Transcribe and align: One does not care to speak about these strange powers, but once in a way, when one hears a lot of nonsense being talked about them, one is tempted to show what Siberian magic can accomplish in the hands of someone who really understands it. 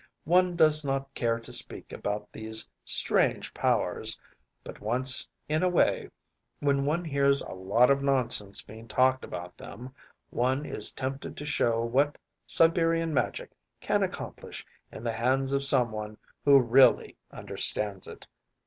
One 0.25 0.55
does 0.55 0.83
not 0.83 1.13
care 1.13 1.39
to 1.39 1.51
speak 1.51 1.93
about 1.93 2.31
these 2.31 2.67
strange 2.83 3.53
powers, 3.53 4.17
but 4.63 4.79
once 4.81 5.27
in 5.47 5.61
a 5.61 5.69
way, 5.69 6.09
when 6.59 6.85
one 6.85 7.05
hears 7.05 7.43
a 7.43 7.51
lot 7.51 7.91
of 7.91 8.01
nonsense 8.01 8.63
being 8.63 8.87
talked 8.87 9.23
about 9.23 9.55
them, 9.57 9.93
one 10.31 10.65
is 10.65 10.91
tempted 10.91 11.37
to 11.37 11.45
show 11.45 11.81
what 11.85 12.17
Siberian 12.47 13.13
magic 13.13 13.51
can 13.79 14.01
accomplish 14.01 14.65
in 14.91 15.03
the 15.03 15.13
hands 15.13 15.53
of 15.53 15.63
someone 15.63 16.17
who 16.43 16.57
really 16.57 17.15
understands 17.31 18.07
it. 18.07 18.25